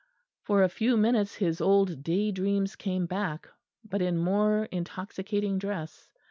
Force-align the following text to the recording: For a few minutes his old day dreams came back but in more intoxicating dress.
For 0.41 0.63
a 0.63 0.67
few 0.67 0.97
minutes 0.97 1.35
his 1.35 1.61
old 1.61 2.01
day 2.01 2.31
dreams 2.31 2.75
came 2.75 3.05
back 3.05 3.47
but 3.87 4.01
in 4.01 4.17
more 4.17 4.67
intoxicating 4.71 5.59
dress. 5.59 6.09